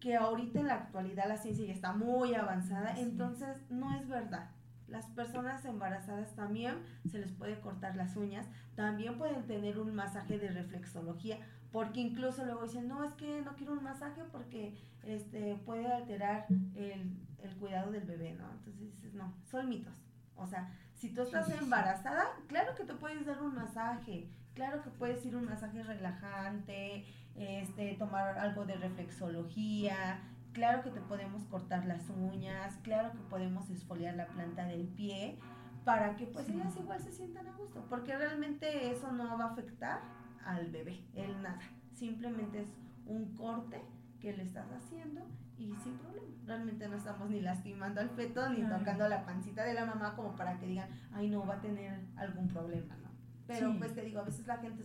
[0.00, 4.50] que ahorita en la actualidad la ciencia ya está muy avanzada, entonces no es verdad.
[4.86, 6.76] Las personas embarazadas también
[7.10, 11.38] se les puede cortar las uñas, también pueden tener un masaje de reflexología,
[11.72, 16.46] porque incluso luego dicen, no, es que no quiero un masaje porque este, puede alterar
[16.74, 18.50] el, el cuidado del bebé, ¿no?
[18.50, 19.94] Entonces dices, no, son mitos.
[20.36, 24.90] O sea, si tú estás embarazada, claro que te puedes dar un masaje, claro que
[24.90, 27.06] puedes ir un masaje relajante,
[27.36, 30.20] este, tomar algo de reflexología,
[30.52, 35.38] claro que te podemos cortar las uñas, claro que podemos esfoliar la planta del pie,
[35.84, 39.52] para que pues ellas igual se sientan a gusto, porque realmente eso no va a
[39.52, 40.00] afectar
[40.44, 41.60] al bebé, el nada,
[41.94, 42.68] simplemente es
[43.06, 43.80] un corte
[44.20, 45.22] que le estás haciendo
[45.58, 46.26] y sin problema.
[46.46, 50.34] Realmente no estamos ni lastimando al feto ni tocando la pancita de la mamá como
[50.34, 53.10] para que digan, ay no, va a tener algún problema, ¿no?
[53.46, 54.84] Pero pues te digo, a veces la gente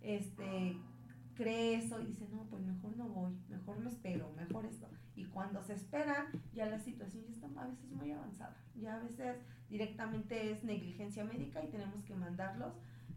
[0.00, 0.76] este,
[1.34, 4.88] cree eso y dice, no, pues mejor no voy, mejor me espero, mejor esto.
[5.14, 8.56] Y cuando se espera, ya la situación ya está a veces muy avanzada.
[8.74, 9.36] Ya a veces
[9.68, 12.74] directamente es negligencia médica y tenemos que mandarlos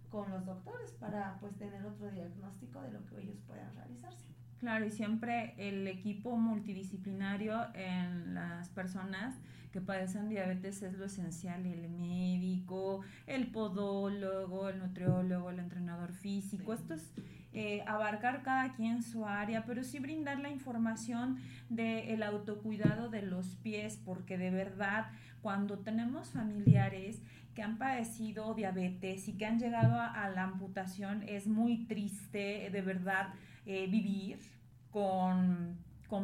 [0.10, 4.26] con los doctores para pues tener otro diagnóstico de lo que ellos puedan realizarse.
[4.60, 9.39] Claro, y siempre el equipo multidisciplinario en las personas
[9.72, 16.74] que padecen diabetes es lo esencial, el médico, el podólogo, el nutriólogo, el entrenador físico.
[16.74, 17.13] Esto es
[17.54, 21.38] eh, abarcar cada quien su área, pero sí brindar la información
[21.69, 25.08] del autocuidado de los pies, porque de verdad
[25.41, 27.22] cuando tenemos familiares
[27.56, 32.82] que han padecido diabetes y que han llegado a la amputación, es muy triste, de
[32.82, 33.30] verdad
[33.72, 34.40] eh, vivir
[34.90, 35.78] con,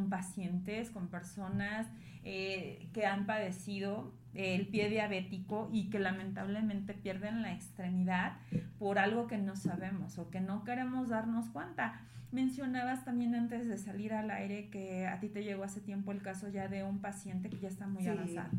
[0.09, 1.85] pacientes, con personas
[2.23, 8.37] eh, que han padecido el pie diabético y que lamentablemente pierden la extremidad
[8.79, 12.01] por algo que no sabemos o que no queremos darnos cuenta.
[12.31, 16.23] Mencionabas también antes de salir al aire que a ti te llegó hace tiempo el
[16.23, 18.49] caso ya de un paciente que ya está muy avanzado.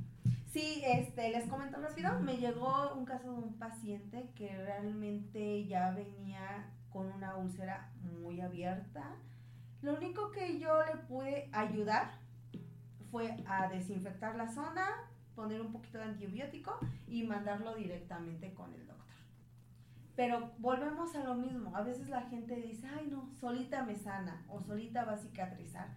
[0.52, 5.90] Sí, este, les comento rápido, me llegó un caso de un paciente que realmente ya
[5.90, 7.90] venía con una úlcera
[8.22, 9.16] muy abierta.
[9.82, 12.10] Lo único que yo le pude ayudar
[13.10, 14.86] fue a desinfectar la zona,
[15.34, 19.14] poner un poquito de antibiótico y mandarlo directamente con el doctor.
[20.16, 21.76] Pero volvemos a lo mismo.
[21.76, 25.88] A veces la gente dice, ay no, solita me sana o solita va a cicatrizar.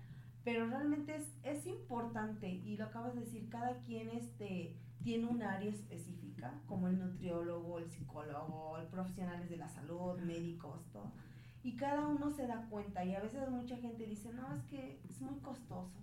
[0.44, 5.42] Pero realmente es, es importante, y lo acabas de decir, cada quien este, tiene un
[5.42, 11.12] área específica, como el nutriólogo, el psicólogo, el profesionales de la salud, médicos, todo.
[11.64, 15.02] Y cada uno se da cuenta y a veces mucha gente dice, no, es que
[15.10, 16.00] es muy costoso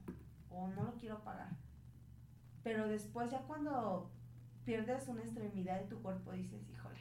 [0.50, 1.50] o no lo quiero pagar.
[2.62, 4.10] Pero después ya cuando
[4.64, 7.00] pierdes una extremidad de tu cuerpo dices, híjole,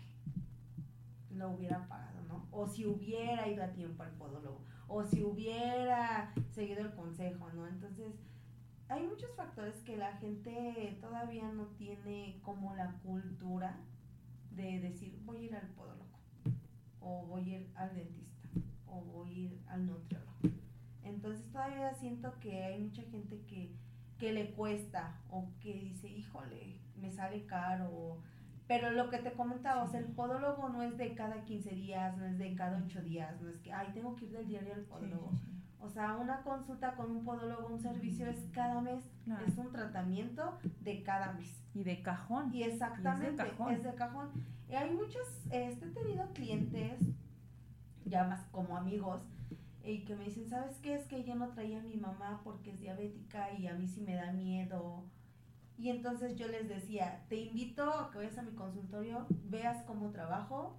[1.31, 2.47] lo hubiera pagado, ¿no?
[2.51, 7.67] O si hubiera ido a tiempo al podólogo, o si hubiera seguido el consejo, ¿no?
[7.67, 8.13] Entonces,
[8.89, 13.78] hay muchos factores que la gente todavía no tiene como la cultura
[14.52, 16.19] de decir, voy a ir al podólogo,
[17.02, 18.48] o voy a ir al dentista,
[18.88, 20.32] o voy a ir al nutriólogo.
[21.04, 23.71] Entonces todavía siento que hay mucha gente que,
[24.17, 28.21] que le cuesta o que dice, híjole, me sale caro.
[28.67, 32.17] Pero lo que te comentaba, o sea, el podólogo no es de cada 15 días,
[32.17, 34.74] no es de cada 8 días, no es que, ay, tengo que ir del diario
[34.74, 35.32] al podólogo.
[35.79, 39.03] O sea, una consulta con un podólogo, un servicio es cada mes,
[39.47, 41.61] es un tratamiento de cada mes.
[41.73, 42.53] Y de cajón.
[42.53, 43.73] Y exactamente, es de cajón.
[43.73, 44.29] Es de cajón.
[44.69, 46.99] Y hay muchos, este, he tenido clientes,
[48.05, 49.21] ya más como amigos,
[49.83, 50.95] y que me dicen, ¿sabes qué?
[50.95, 54.01] Es que yo no traía a mi mamá porque es diabética y a mí sí
[54.01, 55.03] me da miedo.
[55.77, 60.09] Y entonces yo les decía, te invito a que vayas a mi consultorio, veas cómo
[60.11, 60.77] trabajo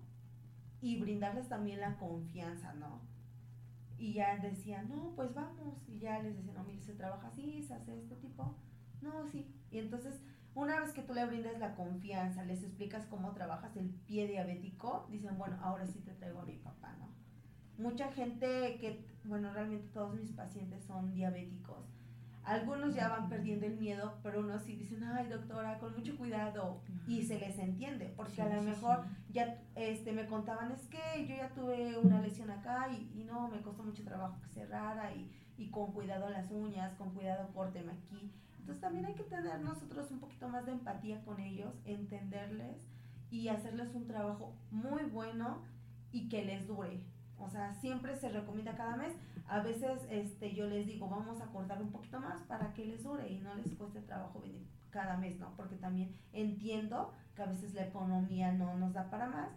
[0.80, 3.00] y brindarles también la confianza, ¿no?
[3.98, 5.82] Y ya decían, no, pues vamos.
[5.88, 8.56] Y ya les decía, no, mire, se trabaja así, se hace este tipo.
[9.00, 9.54] No, sí.
[9.70, 10.20] Y entonces,
[10.54, 15.06] una vez que tú le brindes la confianza, les explicas cómo trabajas el pie diabético,
[15.10, 17.06] dicen, bueno, ahora sí te traigo a mi papá, ¿no?
[17.78, 21.84] mucha gente que, bueno, realmente todos mis pacientes son diabéticos.
[22.46, 26.80] Algunos ya van perdiendo el miedo, pero unos sí dicen, ay doctora, con mucho cuidado.
[27.08, 31.34] Y se les entiende, porque a lo mejor ya este, me contaban, es que yo
[31.34, 35.28] ya tuve una lesión acá y, y no, me costó mucho trabajo que cerrara y,
[35.58, 38.32] y con cuidado las uñas, con cuidado córteme aquí.
[38.60, 42.86] Entonces también hay que tener nosotros un poquito más de empatía con ellos, entenderles
[43.28, 45.62] y hacerles un trabajo muy bueno
[46.12, 47.02] y que les dure,
[47.38, 49.14] o sea, siempre se recomienda cada mes.
[49.46, 53.04] A veces este, yo les digo, vamos a cortar un poquito más para que les
[53.04, 55.54] dure y no les cueste trabajo venir cada mes, ¿no?
[55.56, 59.50] Porque también entiendo que a veces la economía no nos da para más.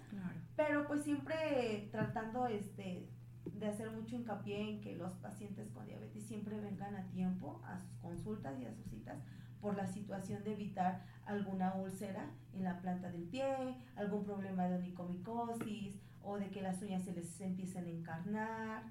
[0.56, 3.10] Pero pues siempre tratando este,
[3.46, 7.80] de hacer mucho hincapié en que los pacientes con diabetes siempre vengan a tiempo a
[7.80, 9.18] sus consultas y a sus citas
[9.62, 14.76] por la situación de evitar alguna úlcera en la planta del pie, algún problema de
[14.76, 18.84] onicomicosis, o de que las uñas se les empiecen a encarnar.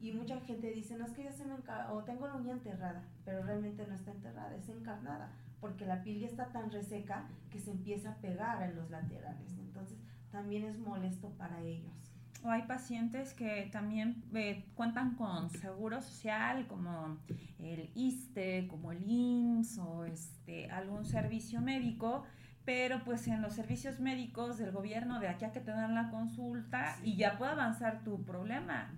[0.00, 1.54] Y mucha gente dice, no es que ya se me
[1.90, 6.20] o tengo la uña enterrada, pero realmente no está enterrada, es encarnada, porque la piel
[6.20, 9.56] ya está tan reseca que se empieza a pegar en los laterales.
[9.58, 9.98] Entonces,
[10.30, 12.06] también es molesto para ellos.
[12.44, 17.18] O hay pacientes que también eh, cuentan con seguro social, como
[17.58, 22.24] el ISTE, como el IMSS o este, algún servicio médico,
[22.66, 26.10] pero pues en los servicios médicos del gobierno de aquí a que te dan la
[26.10, 28.92] consulta y ya puede avanzar tu problema.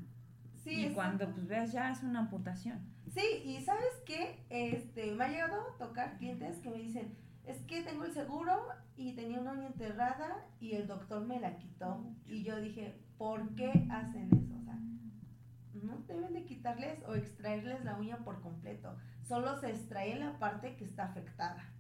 [0.65, 2.81] Sí, y cuando pues ves ya es una amputación.
[3.13, 7.59] Sí, y sabes qué, este, me ha llegado a tocar clientes que me dicen, es
[7.63, 12.03] que tengo el seguro y tenía una uña enterrada y el doctor me la quitó.
[12.27, 14.57] Y yo dije, ¿por qué hacen eso?
[14.59, 14.79] O sea,
[15.83, 18.97] no deben de quitarles o extraerles la uña por completo.
[19.25, 21.71] Solo se extrae la parte que está afectada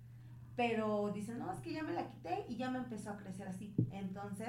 [0.58, 3.46] pero dicen, no, es que ya me la quité y ya me empezó a crecer
[3.46, 3.72] así.
[3.92, 4.48] Entonces,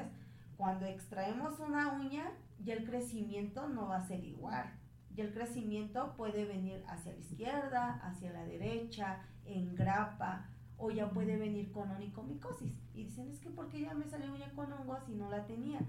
[0.57, 4.73] cuando extraemos una uña, ya el crecimiento no va a ser igual.
[5.15, 11.11] Y el crecimiento puede venir hacia la izquierda, hacia la derecha, en grapa, o ya
[11.11, 12.73] puede venir con onicomicosis.
[12.95, 15.45] Y dicen, es que ¿por qué ya me salió uña con hongos y no la
[15.45, 15.79] tenía?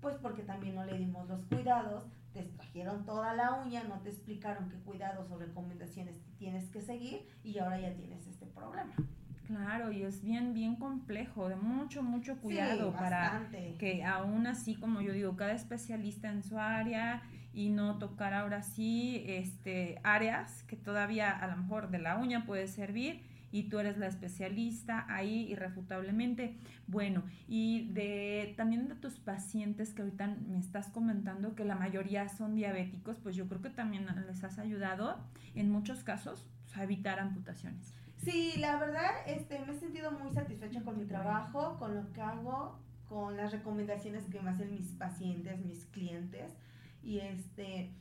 [0.00, 4.10] Pues porque también no le dimos los cuidados, te extrajeron toda la uña, no te
[4.10, 8.94] explicaron qué cuidados o recomendaciones tienes que seguir y ahora ya tienes este problema.
[9.46, 13.46] Claro, y es bien, bien complejo, de mucho, mucho cuidado para
[13.78, 18.62] que aún así, como yo digo, cada especialista en su área y no tocar ahora
[18.62, 23.78] sí este, áreas que todavía a lo mejor de la uña puede servir y tú
[23.78, 26.56] eres la especialista ahí irrefutablemente.
[26.88, 32.28] Bueno, y de también de tus pacientes que ahorita me estás comentando que la mayoría
[32.28, 35.18] son diabéticos, pues yo creo que también les has ayudado
[35.54, 36.44] en muchos casos
[36.74, 37.94] a evitar amputaciones.
[38.22, 42.20] Sí, la verdad, este, me he sentido muy satisfecha con mi trabajo, con lo que
[42.20, 42.78] hago.
[43.08, 46.52] con las recomendaciones que me hacen mis pacientes, mis clientes.
[47.02, 47.92] Y este,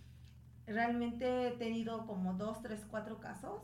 [0.66, 3.62] realmente he tenido como dos, tres, cuatro casos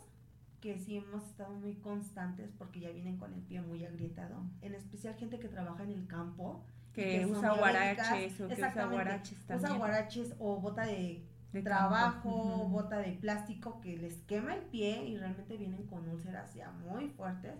[0.61, 4.43] que sí hemos estado muy constantes porque ya vienen con el pie muy agrietado.
[4.61, 6.63] En especial gente que trabaja en el campo.
[6.93, 9.71] Que, usa guaraches o que usa guaraches también.
[9.71, 11.23] Usa guaraches o bota de,
[11.63, 16.71] trabajo, bota de plástico que les quema el pie y realmente vienen con úlceras ya
[16.71, 17.55] muy fuertes.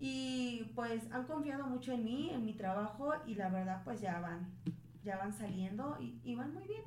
[0.00, 4.20] Y pues han confiado mucho en mí, en mi trabajo y la verdad pues ya
[4.20, 4.48] van,
[5.04, 6.82] ya van saliendo y, y van muy bien.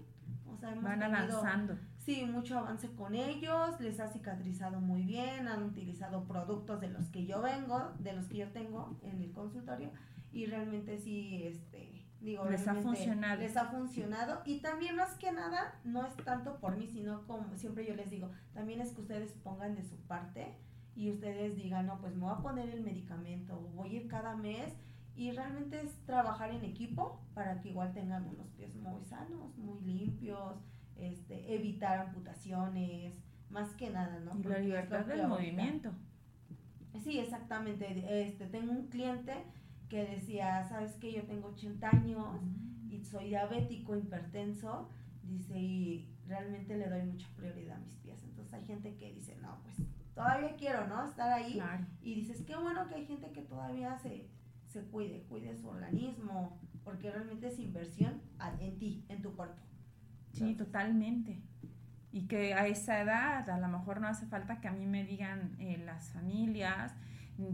[0.51, 1.77] O sea, hemos van avanzando.
[1.97, 7.07] Sí, mucho avance con ellos, les ha cicatrizado muy bien, han utilizado productos de los
[7.09, 9.91] que yo vengo, de los que yo tengo en el consultorio
[10.31, 13.41] y realmente sí, este, digo, les ha funcionado.
[13.41, 17.55] Les ha funcionado y también más que nada, no es tanto por mí, sino como
[17.55, 20.55] siempre yo les digo, también es que ustedes pongan de su parte
[20.95, 24.35] y ustedes digan, no, pues me voy a poner el medicamento, voy a ir cada
[24.35, 24.73] mes
[25.15, 29.81] y realmente es trabajar en equipo para que igual tengan unos pies muy sanos, muy
[29.81, 30.55] limpios,
[30.97, 33.13] este, evitar amputaciones,
[33.49, 34.37] más que nada, ¿no?
[34.39, 35.91] Y la libertad del movimiento.
[37.03, 38.21] Sí, exactamente.
[38.21, 39.33] Este, tengo un cliente
[39.89, 41.11] que decía, ¿sabes qué?
[41.11, 42.25] Yo tengo 80 años
[42.89, 44.89] y soy diabético, hipertenso,
[45.23, 48.23] dice, y realmente le doy mucha prioridad a mis pies.
[48.23, 49.77] Entonces hay gente que dice, no, pues
[50.13, 51.05] todavía quiero, ¿no?
[51.05, 51.61] Estar ahí.
[52.01, 54.29] Y dices, qué bueno que hay gente que todavía se,
[54.67, 58.21] se cuide, cuide su organismo, porque realmente es inversión
[58.59, 59.61] en ti, en tu cuerpo.
[60.33, 61.41] Sí, totalmente.
[62.11, 65.03] Y que a esa edad a lo mejor no hace falta que a mí me
[65.03, 66.95] digan eh, las familias,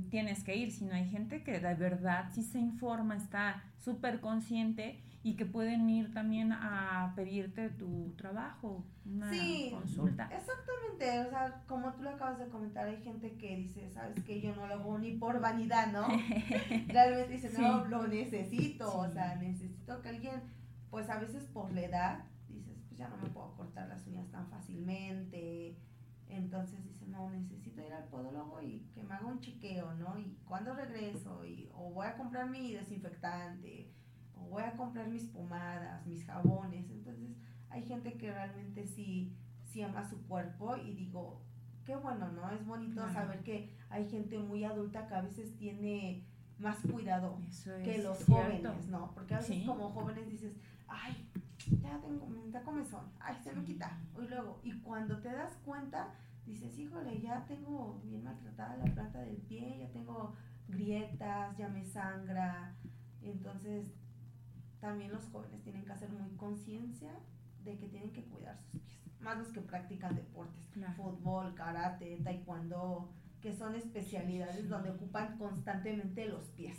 [0.10, 5.04] tienes que ir, sino hay gente que de verdad sí se informa, está súper consciente
[5.26, 10.30] y que pueden ir también a pedirte tu trabajo, una sí, consulta.
[10.32, 14.40] Exactamente, o sea, como tú lo acabas de comentar, hay gente que dice, sabes que
[14.40, 16.08] yo no lo hago ni por vanidad, ¿no?
[16.88, 20.42] Realmente dice, no, lo necesito, o sea, necesito que alguien,
[20.92, 22.64] pues a veces por la edad, pues
[22.96, 25.76] ya no me puedo cortar las uñas tan fácilmente.
[26.30, 30.18] Entonces dice, no, necesito ir al podólogo y que me haga un chequeo, ¿no?
[30.18, 33.92] Y cuando regreso, y, o voy a comprar mi desinfectante,
[34.36, 36.90] o voy a comprar mis pomadas, mis jabones.
[36.90, 37.38] Entonces
[37.70, 41.42] hay gente que realmente sí, sí ama su cuerpo y digo,
[41.86, 42.50] qué bueno, ¿no?
[42.52, 46.26] Es bonito saber que hay gente muy adulta que a veces tiene
[46.58, 47.38] más cuidado
[47.84, 49.14] que los jóvenes, ¿no?
[49.14, 50.54] Porque a veces como jóvenes dices,
[50.88, 51.30] ay,
[51.68, 53.99] ya tengo, me da comezón, ay, se me quita.
[54.18, 56.13] Y luego, y cuando te das cuenta,
[56.45, 60.36] dices, híjole, ya tengo bien maltratada la planta del pie, ya tengo
[60.68, 62.76] grietas, ya me sangra.
[63.22, 63.91] Entonces,
[64.80, 67.11] también los jóvenes tienen que hacer muy conciencia
[67.63, 68.99] de que tienen que cuidar sus pies.
[69.20, 73.09] Más los que practican deportes, fútbol, karate, taekwondo,
[73.41, 76.78] que son especialidades donde ocupan constantemente los pies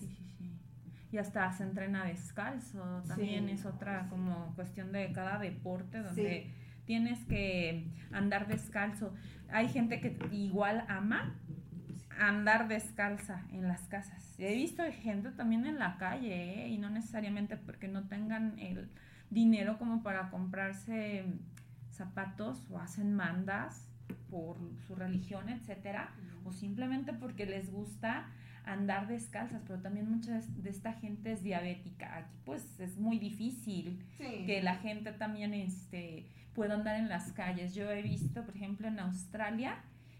[1.13, 6.51] y hasta se entrena descalzo, también es otra como cuestión de cada deporte donde
[6.85, 9.15] tienes que andar descalzo.
[9.51, 11.35] Hay gente que igual ama
[12.19, 14.35] andar descalza en las casas.
[14.39, 16.69] He visto gente también en la calle ¿eh?
[16.69, 18.89] y no necesariamente porque no tengan el
[19.31, 21.25] dinero como para comprarse
[21.91, 23.89] zapatos o hacen mandas
[24.31, 26.11] por su religión, etcétera,
[26.45, 28.27] o simplemente porque les gusta
[28.67, 32.17] andar descalzas, pero también mucha de esta gente es diabética.
[32.17, 37.75] Aquí pues es muy difícil que la gente también este, pueda andar en las calles.
[37.75, 39.77] Yo he visto, por ejemplo, en Australia,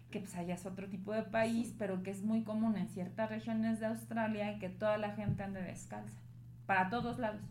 [0.09, 3.29] que pues allá es otro tipo de país, pero que es muy común en ciertas
[3.29, 6.17] regiones de Australia que toda la gente ande descalza,
[6.65, 7.41] para todos lados.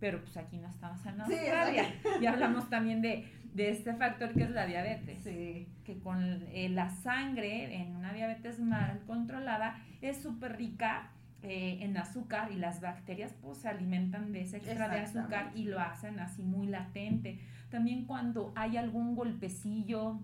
[0.00, 1.94] Pero pues aquí no estamos en Australia.
[2.20, 3.26] y hablamos también de
[3.58, 5.24] de este factor que es la diabetes.
[5.24, 11.10] Que con eh, la sangre en una diabetes mal controlada es súper rica
[11.42, 15.64] eh, en azúcar y las bacterias pues se alimentan de ese extra de azúcar y
[15.64, 17.40] lo hacen así muy latente.
[17.70, 20.20] También cuando hay algún golpecillo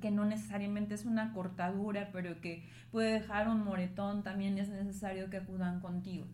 [0.00, 5.28] que no necesariamente es una cortadura, pero que puede dejar un moretón, también es necesario
[5.30, 6.26] que acudan contigo.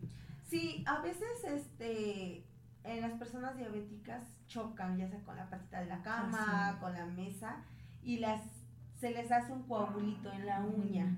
[0.45, 2.45] Sí, a veces este
[2.87, 6.93] en las personas diabéticas chocan, ya sea con la patita de la cama, ah, con
[6.93, 7.57] la mesa,
[8.01, 8.41] y las
[8.95, 11.17] se les hace un coagulito en la uña.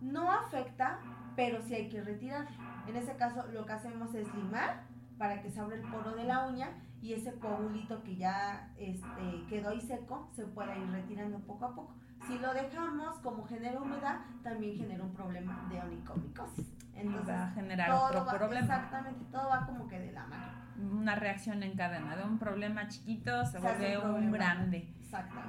[0.00, 0.98] No afecta,
[1.36, 2.46] pero sí hay que retirar.
[2.86, 4.84] En ese caso, lo que hacemos es limar
[5.18, 6.70] para que se abra el poro de la uña
[7.02, 11.74] y ese coagulito que ya este, quedó ahí seco se pueda ir retirando poco a
[11.74, 11.94] poco.
[12.26, 16.72] Si lo dejamos, como genera humedad, también genera un problema de onicomicosis.
[16.94, 18.60] Entonces, va a generar otro problema.
[18.60, 22.88] Exactamente, todo va como que de la mano una reacción en cadena, de un problema
[22.88, 24.88] chiquito se, vuelve un, grande.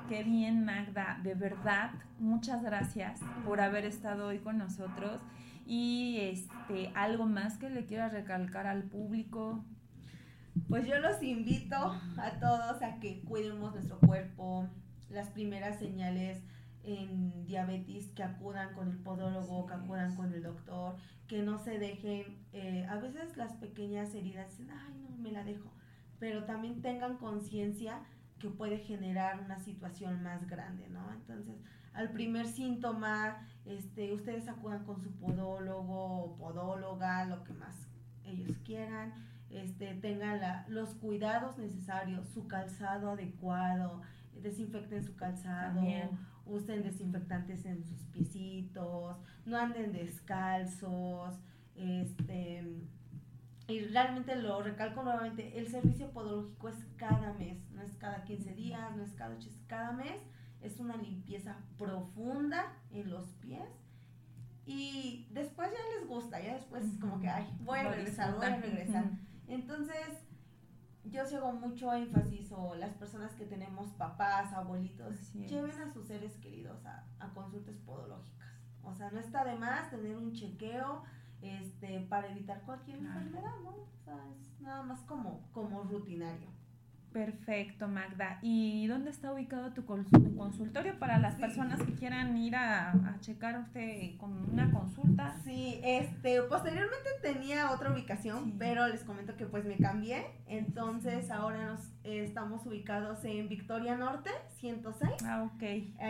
[0.07, 5.19] Qué bien, Magda, de verdad, muchas gracias por haber estado hoy con nosotros
[5.65, 9.65] Y este, algo más que le quiera recalcar al público.
[10.69, 14.69] Pues yo los invito a todos a que cuidemos nuestro cuerpo,
[15.09, 16.43] las primeras señales
[16.85, 20.95] en diabetes, que acudan con el podólogo, que acudan con el doctor,
[21.27, 25.43] que no se dejen, eh, a veces las pequeñas heridas dicen, ay no, me la
[25.43, 25.71] dejo,
[26.19, 28.01] pero también tengan conciencia
[28.39, 31.11] que puede generar una situación más grande, ¿no?
[31.13, 31.55] Entonces,
[31.93, 37.87] al primer síntoma, este, ustedes acudan con su podólogo o podóloga, lo que más
[38.25, 39.13] ellos quieran,
[39.49, 44.01] este, tengan la, los cuidados necesarios, su calzado adecuado,
[44.41, 45.81] desinfecten su calzado,
[46.45, 51.35] usen desinfectantes en sus piecitos, no anden descalzos,
[51.75, 52.63] este
[53.67, 58.53] y realmente lo recalco nuevamente, el servicio podológico es cada mes, no es cada 15
[58.53, 60.21] días, no es cada 8, es cada mes,
[60.61, 63.67] es una limpieza profunda en los pies.
[64.67, 68.45] Y después ya les gusta, ya después es como que, ay, voy a regresar, voy
[68.45, 69.05] a regresar.
[69.47, 70.24] Entonces,
[71.09, 76.35] yo sigo mucho énfasis o las personas que tenemos papás, abuelitos, lleven a sus seres
[76.37, 78.49] queridos a, a, consultas podológicas.
[78.83, 81.03] O sea, no está de más tener un chequeo
[81.41, 83.71] este, para evitar cualquier enfermedad, ¿no?
[83.71, 86.54] O sea, es nada más como, como rutinario.
[87.15, 88.39] Perfecto, Magda.
[88.41, 93.57] ¿Y dónde está ubicado tu consultorio para las personas que quieran ir a, a, checar
[93.57, 95.33] usted con una consulta?
[95.45, 100.25] Sí, este, posteriormente tenía otra ubicación, pero les comento que pues me cambié.
[100.45, 105.13] Entonces ahora nos estamos ubicados en Victoria Norte, 106.
[105.23, 105.63] Ah, ok.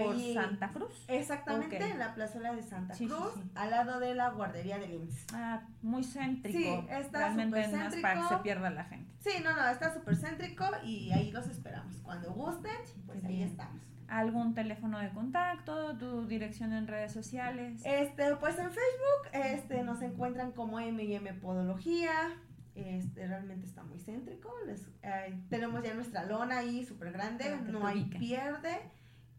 [0.03, 1.05] Por Santa Cruz.
[1.07, 5.27] Exactamente, en la plazuela de Santa Cruz, al lado de la guardería de IMSS.
[5.35, 6.57] Ah, muy céntrico.
[6.57, 8.01] Sí, está súper céntrico.
[8.01, 9.04] para que se pierda la gente.
[9.25, 11.95] Sí, no, no, está súper céntrico y ahí los esperamos.
[12.03, 13.81] Cuando gusten, pues ahí estamos.
[14.07, 15.97] ¿Algún teléfono de contacto?
[15.97, 17.81] ¿Tu dirección en redes sociales?
[17.83, 22.37] Este, pues en Facebook este, nos encuentran como M&M Podología.
[22.75, 24.53] Este, realmente está muy céntrico.
[24.67, 28.79] Les, eh, tenemos ya nuestra lona ahí súper grande, no hay pierde.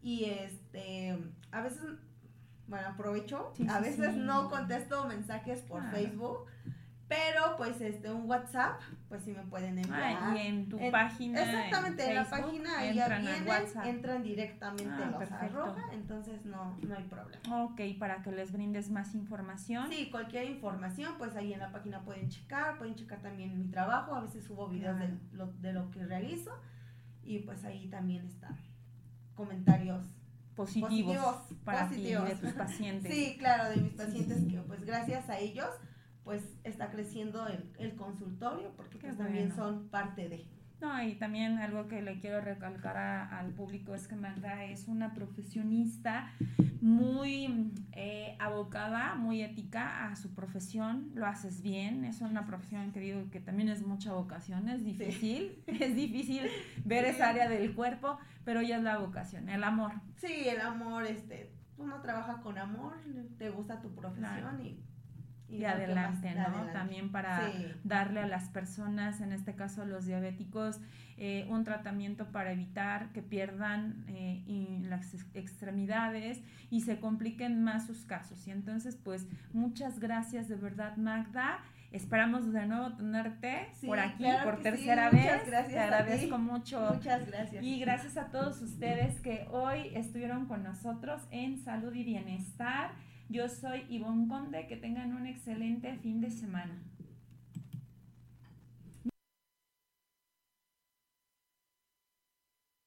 [0.01, 1.17] Y este,
[1.51, 1.81] a veces,
[2.67, 6.47] bueno, aprovecho, a veces no contesto mensajes por Facebook
[7.07, 10.17] pero pues este un WhatsApp, pues sí me pueden enviar.
[10.21, 11.41] Ah, y en tu página.
[11.41, 13.47] Exactamente, en, la página ahí ya vienen,
[13.85, 17.63] entran directamente ah, los arroja, entonces no, no hay problema.
[17.63, 19.89] Ok, para que les brindes más información.
[19.89, 24.13] Sí, cualquier información, pues ahí en la página pueden checar, pueden checar también mi trabajo,
[24.13, 26.51] a veces subo videos de, lo, de lo que realizo
[27.23, 28.57] y pues ahí también están
[29.33, 30.03] comentarios
[30.55, 33.13] positivos, para ti de tus pacientes.
[33.13, 35.69] sí, claro, de mis pacientes que pues gracias a ellos
[36.27, 40.45] pues está creciendo el, el consultorio porque pues, también son parte de.
[40.81, 45.13] No, y también algo que le quiero recalcar al público es que Magda es una
[45.13, 46.33] profesionista
[46.81, 52.99] muy eh, abocada, muy ética a su profesión, lo haces bien, es una profesión que
[52.99, 56.41] digo que también es mucha vocación, es difícil, es difícil
[56.83, 59.93] ver esa área del cuerpo, pero ya es la vocación, el amor.
[60.17, 62.95] Sí, el amor, este, uno trabaja con amor,
[63.37, 64.77] te gusta tu profesión y
[65.49, 66.71] y, adelante, ¿no?
[66.73, 67.51] También para
[67.83, 70.79] darle a las personas, en este caso a los diabéticos,
[71.17, 78.05] eh, un tratamiento para evitar que pierdan eh, las extremidades y se compliquen más sus
[78.05, 78.45] casos.
[78.47, 81.59] Y entonces, pues, muchas gracias de verdad, Magda.
[81.91, 85.23] Esperamos de nuevo tenerte por aquí por tercera vez.
[85.23, 85.73] Muchas gracias.
[85.73, 86.91] Te agradezco mucho.
[86.93, 87.63] Muchas gracias.
[87.63, 92.91] Y gracias a todos ustedes que hoy estuvieron con nosotros en Salud y Bienestar.
[93.29, 96.81] Yo soy Ivonne Conde, que tengan un excelente fin de semana.